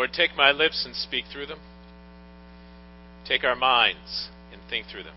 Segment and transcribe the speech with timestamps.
[0.00, 1.58] Lord, take my lips and speak through them.
[3.26, 5.14] Take our minds and think through them.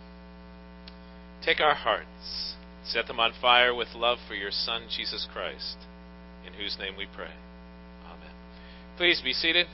[1.41, 5.77] Take our hearts, set them on fire with love for your Son, Jesus Christ,
[6.45, 7.31] in whose name we pray.
[8.05, 8.33] Amen.
[8.97, 9.67] Please be seated.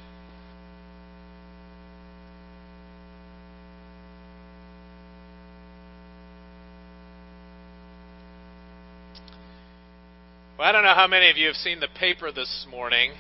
[10.60, 13.14] Well, I don't know how many of you have seen the paper this morning,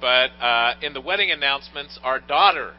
[0.00, 2.74] but uh, in the wedding announcements, our daughter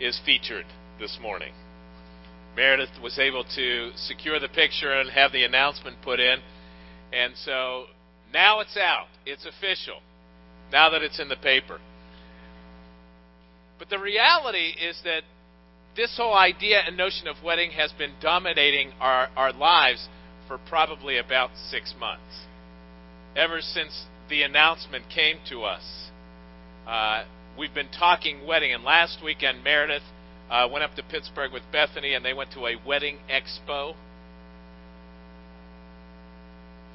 [0.00, 0.66] is featured
[1.00, 1.52] this morning.
[2.54, 6.38] Meredith was able to secure the picture and have the announcement put in.
[7.12, 7.84] And so
[8.32, 9.06] now it's out.
[9.24, 10.00] It's official.
[10.72, 11.78] Now that it's in the paper.
[13.78, 15.22] But the reality is that
[15.94, 20.08] this whole idea and notion of wedding has been dominating our, our lives
[20.48, 22.46] for probably about six months
[23.36, 26.10] ever since the announcement came to us.
[26.86, 27.24] Uh,
[27.58, 30.02] we've been talking wedding, and last weekend Meredith
[30.50, 33.94] uh, went up to Pittsburgh with Bethany, and they went to a wedding expo.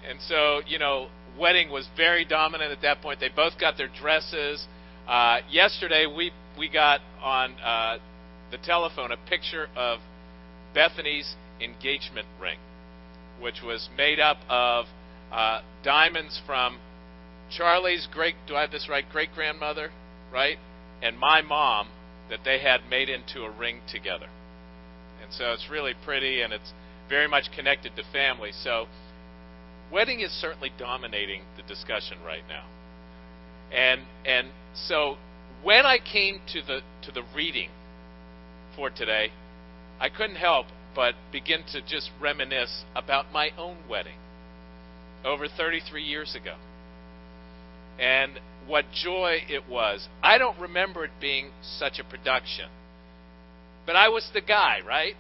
[0.07, 1.09] And so, you know,
[1.39, 3.19] wedding was very dominant at that point.
[3.19, 4.65] They both got their dresses.
[5.07, 7.97] Uh, yesterday, we we got on uh,
[8.51, 9.99] the telephone a picture of
[10.73, 12.57] Bethany's engagement ring,
[13.39, 14.85] which was made up of
[15.31, 16.77] uh, diamonds from
[17.51, 19.91] Charlie's great, do I have this right, great grandmother,
[20.31, 20.57] right?
[21.01, 21.87] And my mom
[22.29, 24.27] that they had made into a ring together.
[25.21, 26.73] And so it's really pretty and it's
[27.09, 28.51] very much connected to family.
[28.51, 28.87] So
[29.91, 32.65] wedding is certainly dominating the discussion right now.
[33.71, 35.17] And and so
[35.63, 37.69] when I came to the to the reading
[38.75, 39.31] for today,
[39.99, 44.17] I couldn't help but begin to just reminisce about my own wedding
[45.23, 46.55] over 33 years ago.
[47.99, 50.07] And what joy it was.
[50.23, 52.69] I don't remember it being such a production.
[53.85, 55.15] But I was the guy, right?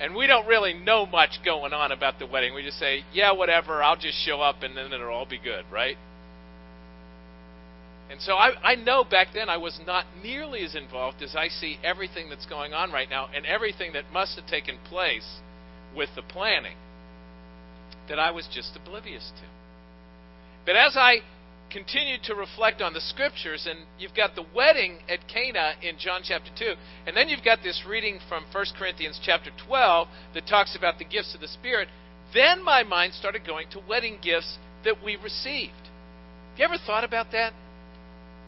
[0.00, 2.54] And we don't really know much going on about the wedding.
[2.54, 5.64] We just say, yeah, whatever, I'll just show up and then it'll all be good,
[5.72, 5.96] right?
[8.10, 11.48] And so I, I know back then I was not nearly as involved as I
[11.48, 15.40] see everything that's going on right now and everything that must have taken place
[15.94, 16.76] with the planning
[18.08, 19.44] that I was just oblivious to.
[20.68, 21.20] But as I
[21.70, 26.20] continued to reflect on the scriptures, and you've got the wedding at Cana in John
[26.22, 26.74] chapter 2,
[27.06, 31.06] and then you've got this reading from 1 Corinthians chapter 12 that talks about the
[31.06, 31.88] gifts of the Spirit,
[32.34, 35.88] then my mind started going to wedding gifts that we received.
[36.50, 37.54] Have you ever thought about that?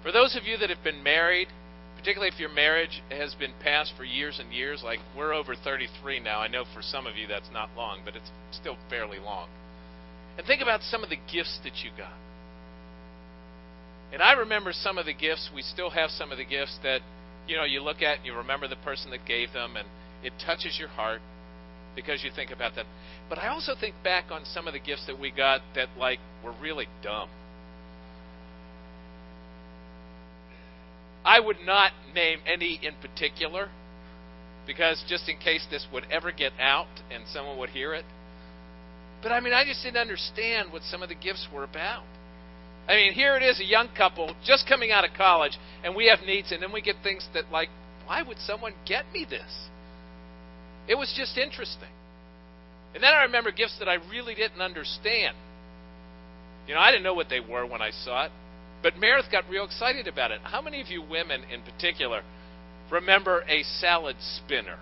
[0.02, 1.48] For those of you that have been married,
[1.97, 6.20] particularly if your marriage has been past for years and years, like we're over 33
[6.20, 6.41] now.
[6.41, 9.48] I know for some of you that's not long, but it's still fairly long.
[10.41, 12.15] And think about some of the gifts that you got.
[14.11, 15.51] And I remember some of the gifts.
[15.55, 17.03] We still have some of the gifts that,
[17.47, 19.87] you know, you look at and you remember the person that gave them, and
[20.25, 21.21] it touches your heart
[21.95, 22.87] because you think about that.
[23.29, 26.21] But I also think back on some of the gifts that we got that, like,
[26.43, 27.29] were really dumb.
[31.23, 33.69] I would not name any in particular
[34.67, 38.06] because just in case this would ever get out and someone would hear it.
[39.22, 42.04] But I mean, I just didn't understand what some of the gifts were about.
[42.88, 46.06] I mean, here it is, a young couple just coming out of college, and we
[46.06, 47.69] have needs, and then we get things that, like,
[48.06, 49.69] why would someone get me this?
[50.88, 51.91] It was just interesting.
[52.94, 55.37] And then I remember gifts that I really didn't understand.
[56.66, 58.32] You know, I didn't know what they were when I saw it,
[58.82, 60.41] but Meredith got real excited about it.
[60.42, 62.22] How many of you women in particular
[62.91, 64.78] remember a salad spinner?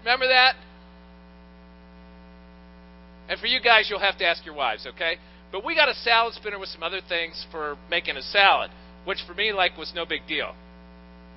[0.00, 0.56] Remember that?
[3.32, 5.16] And for you guys, you'll have to ask your wives, okay?
[5.50, 8.70] But we got a salad spinner with some other things for making a salad,
[9.06, 10.54] which for me, like, was no big deal.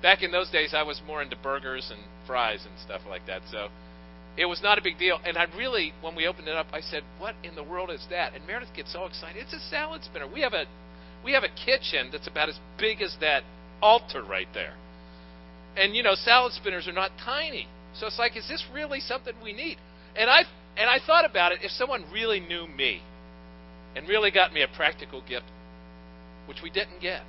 [0.02, 3.40] Back in those days, I was more into burgers and fries and stuff like that.
[3.50, 3.68] So
[4.36, 5.18] it was not a big deal.
[5.24, 8.06] And I really, when we opened it up, I said, "What in the world is
[8.10, 9.42] that?" And Meredith gets so excited.
[9.42, 10.26] It's a salad spinner.
[10.26, 10.66] We have a
[11.24, 13.42] we have a kitchen that's about as big as that
[13.80, 14.74] altar right there.
[15.78, 17.68] And you know, salad spinners are not tiny.
[17.94, 19.78] So it's like, is this really something we need?
[20.14, 20.44] And I
[20.76, 23.02] and I thought about it, if someone really knew me
[23.94, 25.46] and really got me a practical gift,
[26.46, 27.22] which we didn't get,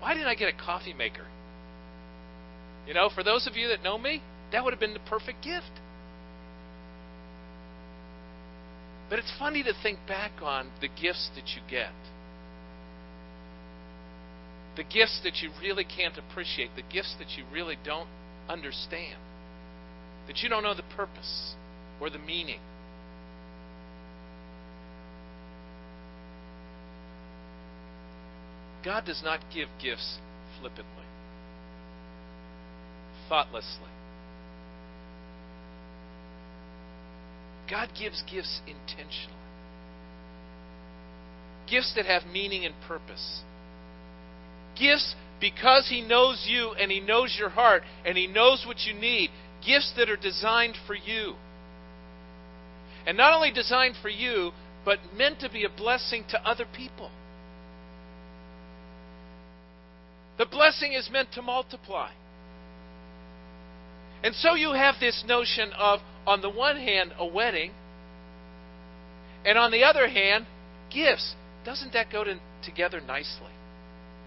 [0.00, 1.26] why didn't I get a coffee maker?
[2.86, 4.22] You know, for those of you that know me,
[4.52, 5.70] that would have been the perfect gift.
[9.10, 11.92] But it's funny to think back on the gifts that you get.
[14.76, 18.08] The gifts that you really can't appreciate, the gifts that you really don't
[18.48, 19.18] understand,
[20.26, 21.54] that you don't know the purpose
[22.02, 22.58] or the meaning.
[28.84, 30.18] God does not give gifts
[30.58, 31.04] flippantly,
[33.28, 33.86] thoughtlessly.
[37.70, 39.38] God gives gifts intentionally.
[41.70, 43.42] Gifts that have meaning and purpose.
[44.76, 48.92] Gifts because He knows you and He knows your heart and He knows what you
[48.92, 49.30] need.
[49.64, 51.34] Gifts that are designed for you.
[53.06, 54.52] And not only designed for you,
[54.84, 57.10] but meant to be a blessing to other people.
[60.38, 62.10] The blessing is meant to multiply.
[64.24, 67.72] And so you have this notion of, on the one hand, a wedding,
[69.44, 70.46] and on the other hand,
[70.92, 71.34] gifts.
[71.64, 73.50] Doesn't that go to, together nicely?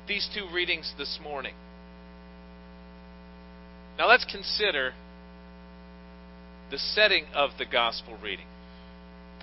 [0.08, 1.56] These two readings this morning.
[3.98, 4.94] Now let's consider
[6.70, 8.48] the setting of the gospel reading.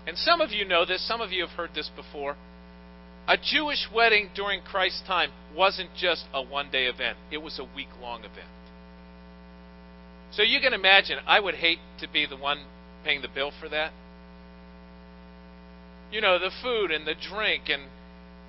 [0.07, 2.37] And some of you know this, some of you have heard this before.
[3.29, 7.77] A Jewish wedding during Christ's time wasn't just a one day event, it was a
[7.77, 8.49] week long event.
[10.33, 12.65] So you can imagine, I would hate to be the one
[13.05, 13.93] paying the bill for that.
[16.11, 17.83] You know, the food and the drink and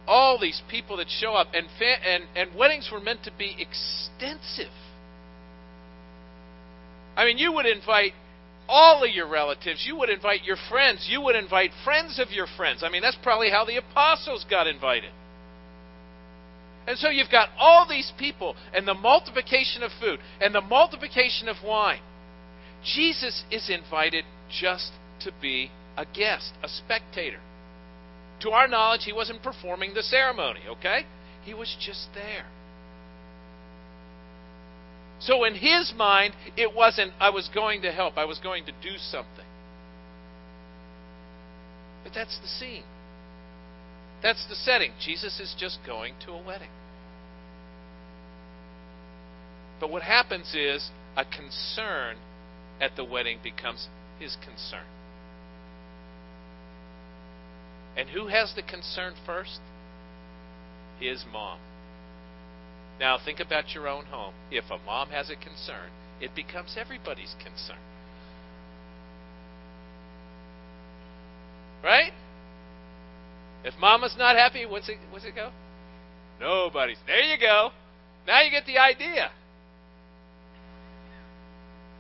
[0.08, 3.56] all these people that show up, and, fa- and, and weddings were meant to be
[3.60, 4.74] extensive.
[7.16, 8.14] I mean, you would invite
[8.68, 9.86] all of your relatives.
[9.86, 11.07] You would invite your friends.
[11.10, 12.83] You would invite friends of your friends.
[12.83, 15.12] I mean, that's probably how the apostles got invited.
[16.86, 21.48] And so you've got all these people and the multiplication of food and the multiplication
[21.48, 22.01] of wine.
[22.83, 27.39] Jesus is invited just to be a guest, a spectator.
[28.42, 31.06] To our knowledge, he wasn't performing the ceremony, okay?
[31.45, 32.45] He was just there.
[35.19, 38.71] So in his mind, it wasn't, I was going to help, I was going to
[38.71, 39.45] do something.
[42.04, 42.83] But that's the scene.
[44.21, 44.92] That's the setting.
[45.00, 46.69] Jesus is just going to a wedding.
[49.80, 52.18] But what happens is a concern
[52.80, 53.88] at the wedding becomes
[54.19, 54.86] his concern.
[57.95, 59.59] And who has the concern first?
[61.00, 61.59] His mom.
[63.00, 64.34] Now, think about your own home.
[64.51, 65.90] If a mom has a concern,
[66.22, 67.78] it becomes everybody's concern.
[71.84, 72.13] Right?
[73.63, 75.51] If mama's not happy, what's it, what's it go?
[76.40, 76.98] Nobody's.
[77.07, 77.72] There you go.
[78.28, 79.31] Now you get the idea.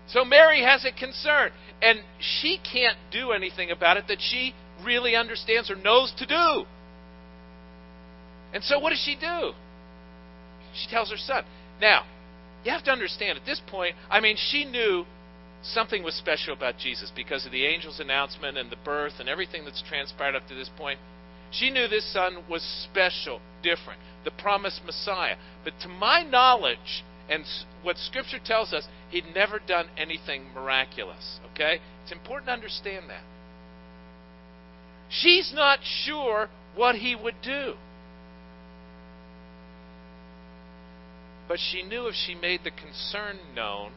[0.07, 1.51] So Mary has a concern,
[1.81, 4.53] and she can't do anything about it that she
[4.83, 6.65] really understands or knows to do.
[8.53, 9.53] And so what does she do?
[10.73, 11.45] She tells her son.
[11.81, 12.05] Now,
[12.63, 15.05] you have to understand at this point, I mean, she knew
[15.61, 19.65] something was special about Jesus because of the angel's announcement and the birth and everything
[19.65, 20.99] that's transpired up to this point.
[21.51, 25.35] She knew this son was special, different, the promised Messiah.
[25.63, 27.45] But to my knowledge, and
[27.83, 31.39] what Scripture tells us, he'd never done anything miraculous.
[31.51, 31.79] Okay?
[32.03, 33.23] It's important to understand that.
[35.09, 37.75] She's not sure what he would do.
[41.47, 43.91] But she knew if she made the concern known,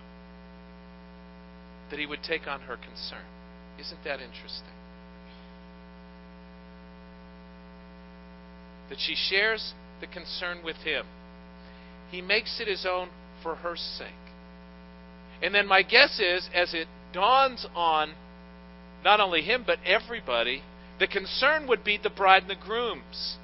[1.91, 3.25] that he would take on her concern.
[3.79, 4.75] Isn't that interesting?
[8.89, 11.07] That she shares the concern with him.
[12.11, 13.09] He makes it his own
[13.43, 14.09] for her sake.
[15.43, 18.15] And then my guess is, as it dawns on
[19.05, 20.63] not only him, but everybody,
[20.99, 23.37] the concern would be the bride and the grooms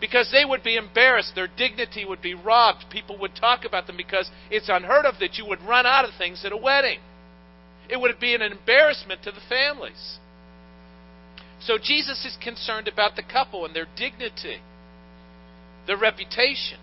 [0.00, 1.34] because they would be embarrassed.
[1.34, 2.84] Their dignity would be robbed.
[2.90, 6.14] People would talk about them because it's unheard of that you would run out of
[6.16, 7.00] things at a wedding.
[7.88, 10.18] It would be an embarrassment to the families.
[11.60, 14.58] So Jesus is concerned about the couple and their dignity,
[15.86, 16.78] their reputation.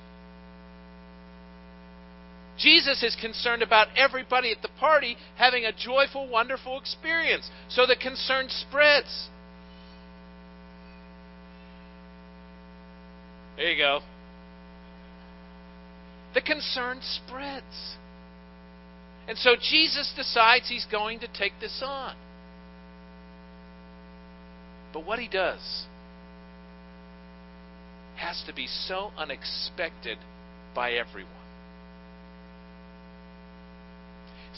[2.58, 7.50] Jesus is concerned about everybody at the party having a joyful, wonderful experience.
[7.70, 9.30] So the concern spreads.
[13.58, 14.00] There you go.
[16.34, 17.96] The concern spreads.
[19.28, 22.16] And so Jesus decides he's going to take this on.
[24.94, 25.86] But what he does
[28.18, 30.18] has to be so unexpected
[30.74, 31.32] by everyone.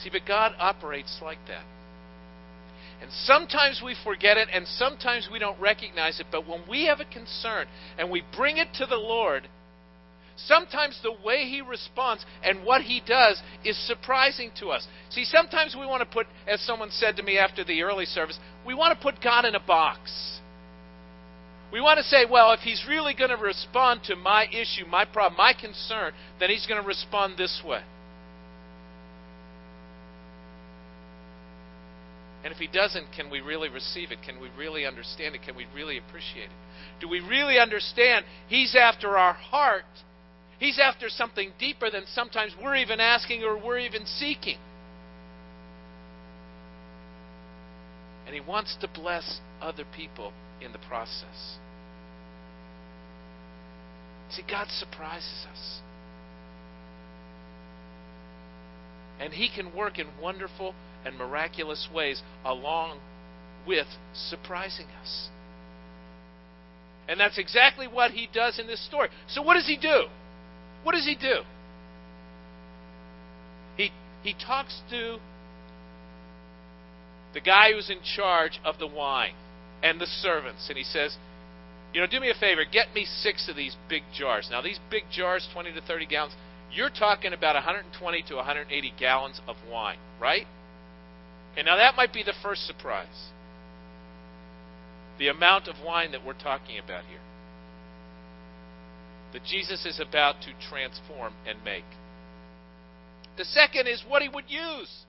[0.04, 1.64] See, but God operates like that.
[3.02, 6.28] And sometimes we forget it, and sometimes we don't recognize it.
[6.32, 9.48] But when we have a concern and we bring it to the Lord,
[10.36, 14.88] sometimes the way He responds and what He does is surprising to us.
[15.10, 18.40] See, sometimes we want to put, as someone said to me after the early service,
[18.66, 20.40] we want to put God in a box.
[21.72, 25.06] We want to say, well, if he's really going to respond to my issue, my
[25.06, 27.82] problem, my concern, then he's going to respond this way.
[32.48, 34.20] And if he doesn't, can we really receive it?
[34.26, 35.42] Can we really understand it?
[35.42, 37.02] Can we really appreciate it?
[37.02, 39.84] Do we really understand he's after our heart?
[40.58, 44.60] He's after something deeper than sometimes we're even asking or we're even seeking.
[48.26, 51.58] And he wants to bless other people in the process.
[54.30, 55.82] See, God surprises us.
[59.20, 60.74] And he can work in wonderful
[61.06, 63.00] and miraculous ways along
[63.66, 65.30] with surprising us.
[67.08, 69.10] And that's exactly what he does in this story.
[69.28, 70.08] So what does he do?
[70.84, 71.42] What does he do?
[73.78, 73.92] He
[74.24, 75.18] he talks to
[77.34, 79.34] the guy who's in charge of the wine
[79.84, 81.18] and the servants and he says,
[81.94, 84.80] "You know, do me a favor, get me 6 of these big jars." Now, these
[84.90, 86.36] big jars, 20 to 30 gallons,
[86.72, 90.48] you're talking about 120 to 180 gallons of wine, right?
[91.58, 93.32] And now that might be the first surprise.
[95.18, 97.20] The amount of wine that we're talking about here.
[99.34, 101.84] That Jesus is about to transform and make.
[103.38, 105.06] The second is what he would use.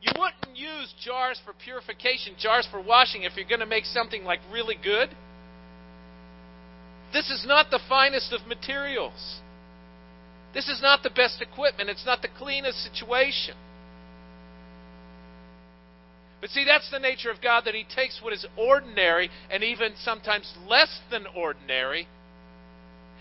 [0.00, 4.24] You wouldn't use jars for purification, jars for washing, if you're going to make something
[4.24, 5.10] like really good.
[7.12, 9.40] This is not the finest of materials.
[10.54, 11.90] This is not the best equipment.
[11.90, 13.56] It's not the cleanest situation.
[16.40, 19.92] But see, that's the nature of God that He takes what is ordinary and even
[20.02, 22.08] sometimes less than ordinary,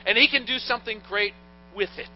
[0.06, 1.34] and He can do something great
[1.76, 2.08] with it.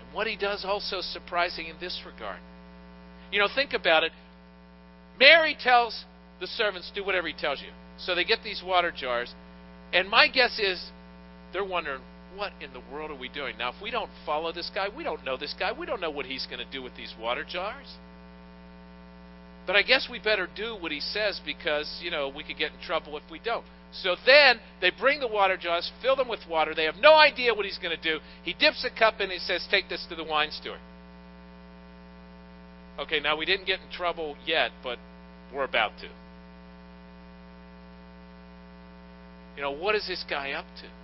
[0.00, 2.40] And what He does also surprising in this regard.
[3.30, 4.12] You know, think about it.
[5.18, 6.06] Mary tells
[6.40, 7.68] the servants, do whatever He tells you.
[7.98, 9.34] So they get these water jars,
[9.92, 10.82] and my guess is
[11.52, 12.00] they're wondering,
[12.36, 13.58] what in the world are we doing?
[13.58, 16.10] Now, if we don't follow this guy, we don't know this guy, we don't know
[16.10, 17.96] what he's going to do with these water jars.
[19.66, 22.72] But I guess we better do what he says because, you know, we could get
[22.72, 23.64] in trouble if we don't.
[23.92, 26.74] So then they bring the water jars, fill them with water.
[26.74, 28.20] They have no idea what he's going to do.
[28.42, 30.78] He dips a cup in and he says, Take this to the wine steward.
[32.98, 34.98] Okay, now we didn't get in trouble yet, but
[35.54, 36.08] we're about to.
[39.56, 40.99] You know, what is this guy up to?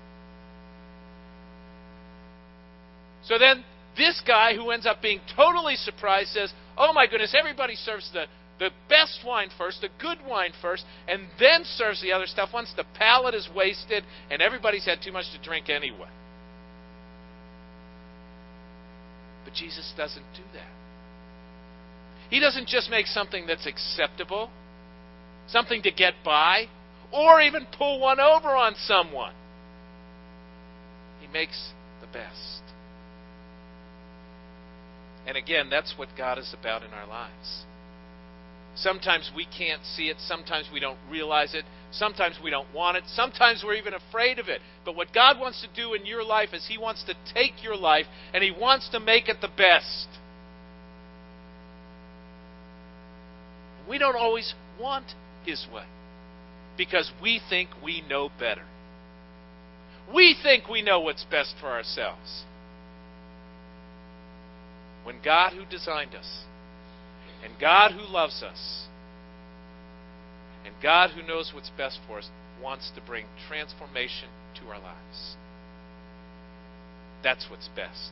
[3.26, 3.64] So then
[3.96, 8.26] this guy, who ends up being totally surprised, says, Oh my goodness, everybody serves the,
[8.58, 12.72] the best wine first, the good wine first, and then serves the other stuff once
[12.76, 16.08] the palate is wasted and everybody's had too much to drink anyway.
[19.44, 20.68] But Jesus doesn't do that.
[22.30, 24.50] He doesn't just make something that's acceptable,
[25.48, 26.66] something to get by,
[27.12, 29.34] or even pull one over on someone.
[31.20, 32.62] He makes the best.
[35.26, 37.64] And again, that's what God is about in our lives.
[38.76, 40.18] Sometimes we can't see it.
[40.20, 41.64] Sometimes we don't realize it.
[41.90, 43.04] Sometimes we don't want it.
[43.06, 44.60] Sometimes we're even afraid of it.
[44.84, 47.76] But what God wants to do in your life is He wants to take your
[47.76, 50.08] life and He wants to make it the best.
[53.88, 55.06] We don't always want
[55.46, 55.86] His way
[56.76, 58.64] because we think we know better.
[60.14, 62.44] We think we know what's best for ourselves.
[65.06, 66.40] When God, who designed us,
[67.44, 68.86] and God, who loves us,
[70.64, 72.28] and God, who knows what's best for us,
[72.60, 75.36] wants to bring transformation to our lives.
[77.22, 78.10] That's what's best.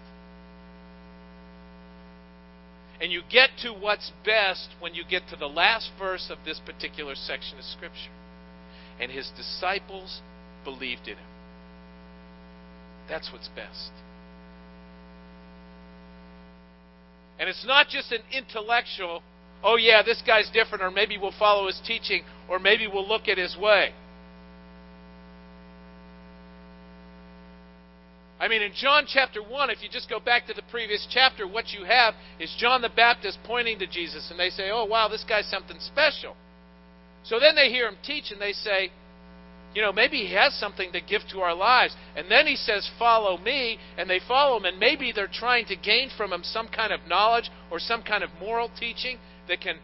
[3.01, 6.61] And you get to what's best when you get to the last verse of this
[6.65, 8.15] particular section of Scripture.
[9.01, 10.21] And his disciples
[10.63, 11.27] believed in him.
[13.09, 13.91] That's what's best.
[17.45, 19.23] And it's not just an intellectual,
[19.63, 23.29] oh yeah, this guy's different, or maybe we'll follow his teaching, or maybe we'll look
[23.29, 23.93] at his way.
[28.41, 31.47] I mean, in John chapter 1, if you just go back to the previous chapter,
[31.47, 35.09] what you have is John the Baptist pointing to Jesus, and they say, oh, wow,
[35.09, 36.35] this guy's something special.
[37.25, 38.91] So then they hear him teach, and they say,
[39.75, 41.95] you know, maybe he has something to give to our lives.
[42.17, 45.77] And then he says, Follow me, and they follow him, and maybe they're trying to
[45.77, 49.77] gain from him some kind of knowledge or some kind of moral teaching that can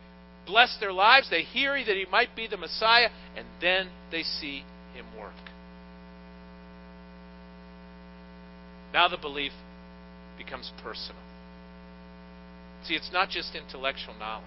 [0.46, 1.28] bless their lives.
[1.28, 5.34] They hear that he might be the Messiah, and then they see him work.
[8.92, 9.52] Now the belief
[10.38, 11.22] becomes personal.
[12.84, 14.46] See, it's not just intellectual knowledge.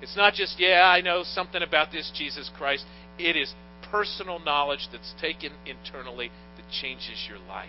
[0.00, 2.84] It's not just, yeah, I know something about this Jesus Christ.
[3.18, 3.52] It is
[3.90, 7.68] personal knowledge that's taken internally that changes your life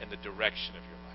[0.00, 1.06] and the direction of your life.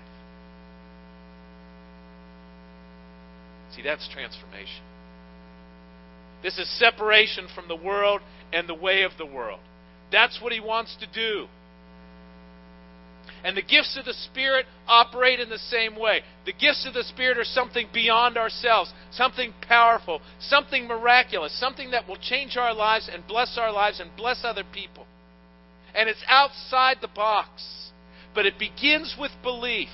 [3.74, 4.84] See, that's transformation.
[6.42, 8.20] This is separation from the world
[8.52, 9.60] and the way of the world.
[10.10, 11.46] That's what he wants to do.
[13.44, 16.20] And the gifts of the Spirit operate in the same way.
[16.46, 22.06] The gifts of the Spirit are something beyond ourselves, something powerful, something miraculous, something that
[22.06, 25.06] will change our lives and bless our lives and bless other people.
[25.94, 27.90] And it's outside the box.
[28.34, 29.90] But it begins with belief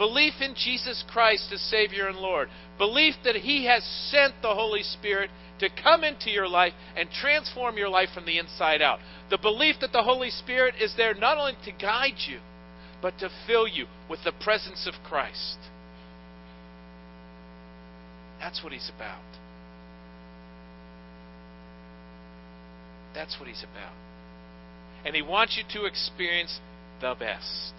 [0.00, 2.48] belief in Jesus Christ as Savior and Lord,
[2.78, 7.76] belief that He has sent the Holy Spirit to come into your life and transform
[7.76, 8.98] your life from the inside out.
[9.28, 12.38] The belief that the Holy Spirit is there not only to guide you,
[13.02, 15.58] but to fill you with the presence of Christ.
[18.38, 19.22] That's what He's about.
[23.14, 23.92] That's what He's about.
[25.04, 26.60] And He wants you to experience
[27.00, 27.74] the best.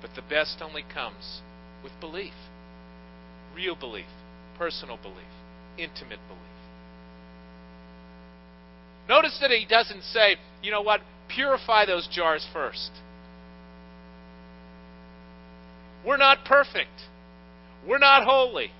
[0.00, 1.40] But the best only comes
[1.82, 2.34] with belief
[3.56, 4.06] real belief,
[4.58, 5.16] personal belief,
[5.78, 6.42] intimate belief.
[9.08, 12.90] Notice that He doesn't say, you know what, purify those jars first.
[16.06, 17.08] We're not perfect.
[17.86, 18.70] We're not holy.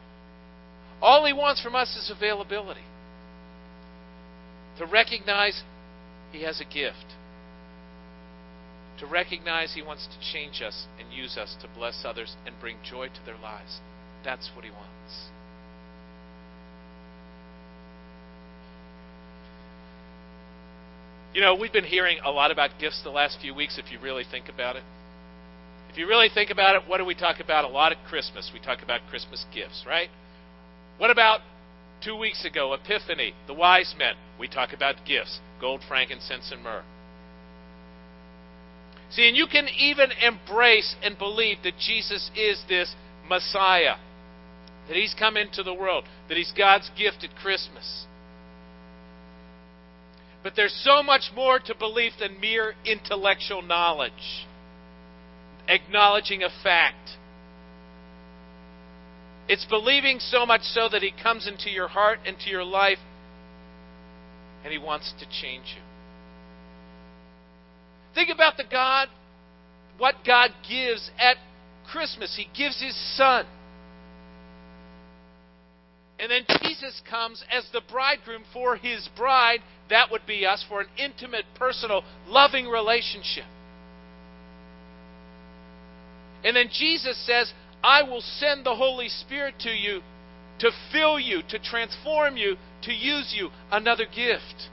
[1.02, 2.84] All He wants from us is availability.
[4.78, 5.62] To recognize
[6.32, 7.14] He has a gift.
[9.00, 12.76] To recognize He wants to change us and use us to bless others and bring
[12.84, 13.80] joy to their lives.
[14.24, 15.30] That's what He wants.
[21.34, 23.98] You know, we've been hearing a lot about gifts the last few weeks if you
[24.00, 24.82] really think about it.
[25.96, 28.50] If you really think about it, what do we talk about a lot at Christmas?
[28.52, 30.10] We talk about Christmas gifts, right?
[30.98, 31.40] What about
[32.04, 34.12] two weeks ago, Epiphany, the wise men?
[34.38, 36.84] We talk about gifts gold, frankincense, and myrrh.
[39.08, 42.94] See, and you can even embrace and believe that Jesus is this
[43.26, 43.94] Messiah,
[44.88, 48.04] that He's come into the world, that He's God's gift at Christmas.
[50.42, 54.46] But there's so much more to belief than mere intellectual knowledge
[55.68, 57.10] acknowledging a fact.
[59.48, 62.98] It's believing so much so that He comes into your heart, into your life,
[64.64, 65.82] and He wants to change you.
[68.14, 69.08] Think about the God,
[69.98, 71.36] what God gives at
[71.90, 72.34] Christmas.
[72.36, 73.46] He gives His Son.
[76.18, 79.60] And then Jesus comes as the bridegroom for His bride.
[79.90, 83.44] That would be us for an intimate, personal, loving relationship.
[86.44, 90.02] And then Jesus says, I will send the Holy Spirit to you
[90.58, 94.70] to fill you, to transform you, to use you, another gift.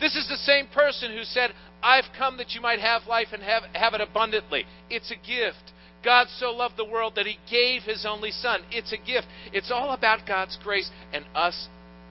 [0.00, 3.42] This is the same person who said, I've come that you might have life and
[3.42, 4.64] have, have it abundantly.
[4.90, 5.72] It's a gift.
[6.04, 8.60] God so loved the world that he gave his only Son.
[8.70, 9.26] It's a gift.
[9.52, 11.68] It's all about God's grace and us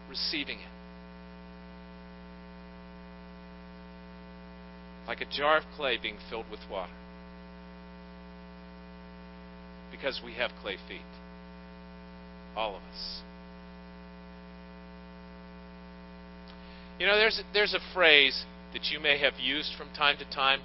[0.09, 0.67] receiving it.
[5.07, 6.91] Like a jar of clay being filled with water
[9.97, 11.01] because we have clay feet.
[12.55, 13.21] All of us.
[16.99, 20.61] You know, there's there's a phrase that you may have used from time to time.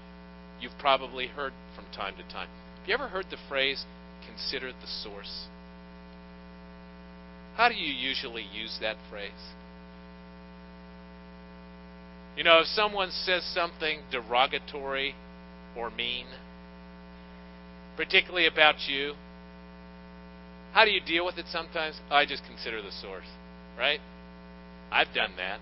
[0.60, 2.48] You've probably heard from time to time.
[2.78, 3.84] Have you ever heard the phrase
[4.26, 5.48] "consider the source"?
[7.56, 9.52] How do you usually use that phrase?
[12.36, 15.14] You know, if someone says something derogatory
[15.76, 16.26] or mean,
[17.96, 19.14] particularly about you.
[20.72, 22.00] How do you deal with it sometimes?
[22.10, 23.26] Oh, I just consider the source,
[23.78, 24.00] right?
[24.90, 25.60] I've done that.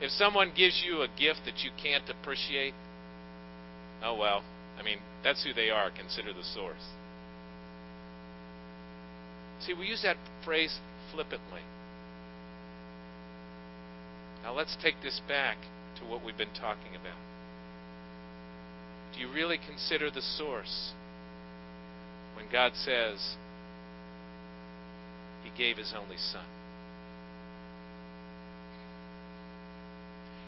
[0.00, 2.72] If someone gives you a gift that you can't appreciate,
[4.02, 4.42] oh well,
[4.78, 5.90] I mean, that's who they are.
[5.90, 6.86] Consider the source.
[9.60, 10.78] See, we use that phrase
[11.12, 11.60] flippantly.
[14.42, 15.58] Now let's take this back
[15.96, 17.18] to what we've been talking about?
[19.14, 20.92] Do you really consider the source
[22.36, 23.36] when God says
[25.42, 26.46] He gave His only Son?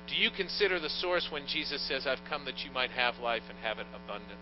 [0.09, 3.43] Do you consider the source when Jesus says, I've come that you might have life
[3.49, 4.37] and have it abundantly?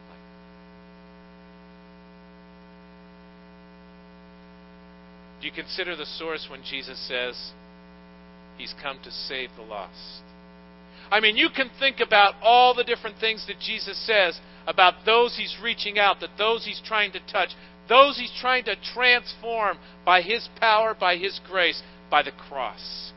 [5.40, 7.52] Do you consider the source when Jesus says,
[8.58, 10.22] He's come to save the lost?
[11.10, 15.36] I mean, you can think about all the different things that Jesus says about those
[15.36, 17.50] he's reaching out, that those he's trying to touch,
[17.88, 23.12] those he's trying to transform by his power, by his grace, by the cross.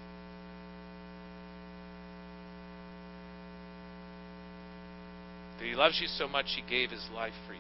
[5.60, 7.60] That he loves you so much he gave his life for you.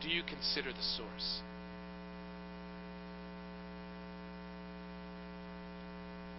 [0.00, 1.40] Do you consider the source?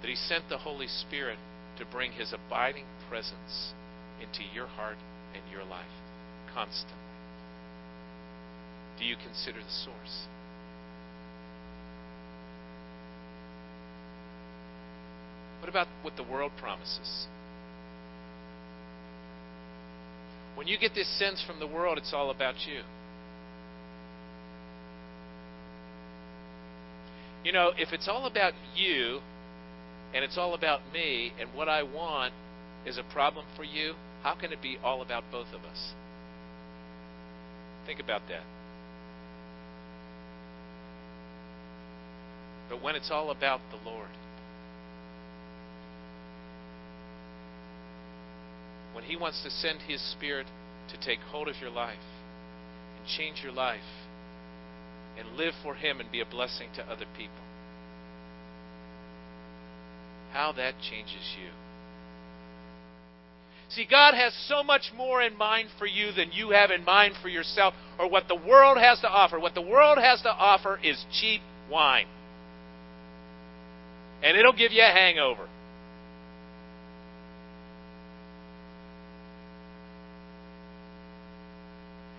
[0.01, 1.37] That he sent the Holy Spirit
[1.81, 3.73] to bring his abiding presence
[4.21, 4.97] into your heart
[5.33, 5.89] and your life
[6.53, 6.95] constantly.
[8.99, 10.27] Do you consider the source?
[15.59, 17.25] What about what the world promises?
[20.53, 22.81] When you get this sense from the world, it's all about you.
[27.43, 29.21] You know, if it's all about you
[30.13, 32.33] and it's all about me and what I want
[32.85, 33.93] is a problem for you,
[34.23, 35.93] how can it be all about both of us?
[37.85, 38.43] Think about that.
[42.69, 44.07] But when it's all about the Lord,
[48.93, 50.47] when He wants to send His Spirit
[50.89, 51.97] to take hold of your life
[52.97, 53.79] and change your life
[55.17, 57.43] and live for Him and be a blessing to other people,
[60.31, 61.49] how that changes you.
[63.69, 67.15] See, God has so much more in mind for you than you have in mind
[67.21, 69.39] for yourself or what the world has to offer.
[69.39, 72.07] What the world has to offer is cheap wine.
[74.21, 75.47] And it'll give you a hangover.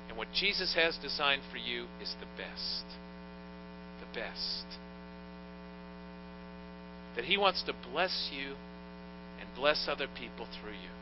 [0.09, 2.85] And what Jesus has designed for you is the best.
[4.01, 4.79] The best.
[7.17, 8.55] That He wants to bless you
[9.41, 10.93] and bless other people through you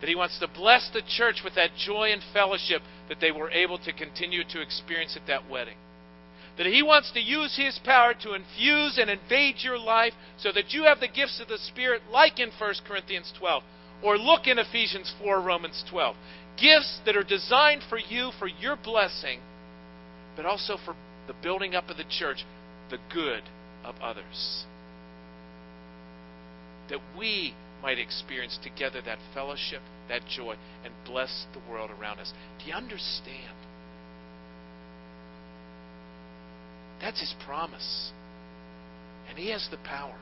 [0.00, 3.50] that He wants to bless the church with that joy and fellowship that they were
[3.50, 5.76] able to continue to experience at that wedding.
[6.56, 10.72] That He wants to use His power to infuse and invade your life so that
[10.72, 13.62] you have the gifts of the Spirit, like in 1 Corinthians 12,
[14.02, 16.16] or look in Ephesians 4, Romans 12.
[16.60, 19.40] Gifts that are designed for you, for your blessing,
[20.36, 20.94] but also for
[21.26, 22.44] the building up of the church,
[22.90, 23.42] the good
[23.84, 24.64] of others.
[26.90, 32.32] That we might experience together that fellowship, that joy, and bless the world around us.
[32.58, 33.54] Do you understand?
[37.00, 38.12] That's His promise.
[39.28, 40.18] And He has the power.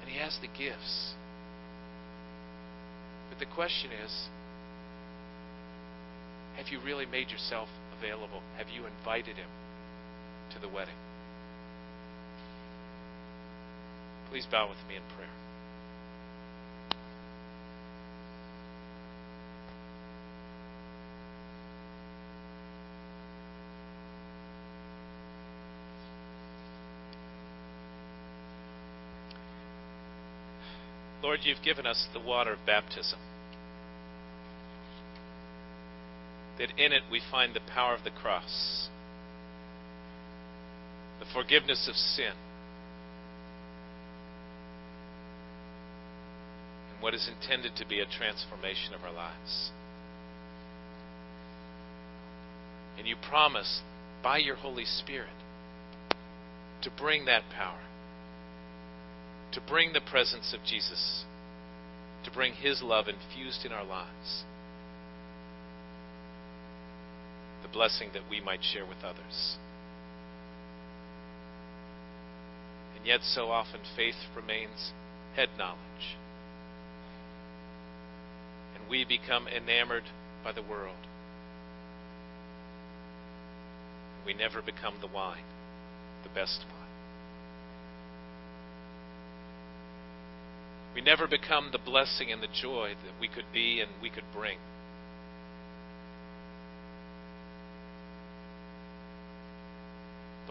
[0.00, 1.14] And He has the gifts.
[3.30, 4.28] But the question is
[6.56, 7.68] have you really made yourself
[7.98, 8.42] available?
[8.58, 9.48] Have you invited Him
[10.54, 10.94] to the wedding?
[14.30, 15.28] Please bow with me in prayer.
[31.22, 33.18] Lord, you've given us the water of baptism.
[36.58, 38.88] That in it we find the power of the cross,
[41.22, 42.32] the forgiveness of sin
[46.92, 49.70] And what is intended to be a transformation of our lives.
[52.98, 53.82] And you promise
[54.20, 55.30] by your Holy Spirit
[56.82, 57.80] to bring that power,
[59.52, 61.24] to bring the presence of Jesus,
[62.24, 64.42] to bring His love infused in our lives,
[67.62, 69.56] the blessing that we might share with others.
[73.02, 74.92] And yet, so often, faith remains
[75.34, 76.16] head knowledge
[78.76, 80.04] And we become enamored
[80.44, 80.94] by the world.
[84.24, 85.42] We never become the wine,
[86.22, 86.78] the best wine.
[90.94, 94.30] We never become the blessing and the joy that we could be and we could
[94.32, 94.58] bring.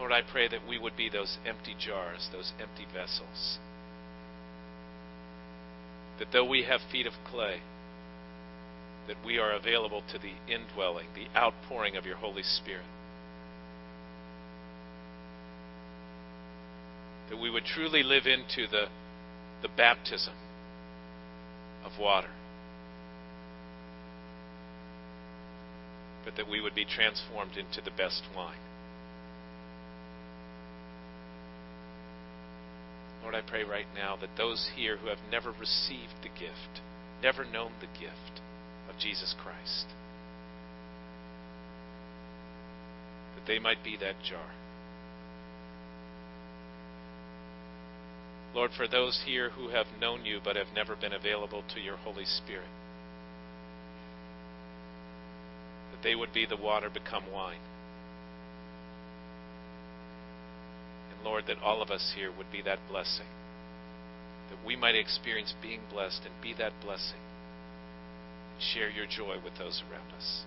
[0.02, 3.60] Lord, I pray that we would be those empty jars, those empty vessels.
[6.18, 7.60] That though we have feet of clay,
[9.06, 12.82] that we are available to the indwelling, the outpouring of your Holy Spirit.
[17.30, 18.86] That we would truly live into the,
[19.62, 20.34] the baptism
[21.84, 22.30] of water.
[26.24, 28.58] But that we would be transformed into the best wine.
[33.32, 36.82] Lord, I pray right now that those here who have never received the gift,
[37.22, 38.42] never known the gift
[38.90, 39.86] of Jesus Christ,
[43.34, 44.50] that they might be that jar.
[48.54, 51.96] Lord, for those here who have known you but have never been available to your
[51.96, 52.68] Holy Spirit,
[55.92, 57.60] that they would be the water become wine.
[61.10, 63.26] And Lord, that all of us here would be that blessing,
[64.50, 67.20] that we might experience being blessed and be that blessing,
[68.58, 70.42] share your joy with those around us.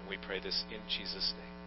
[0.00, 1.61] And we pray this in Jesus' name.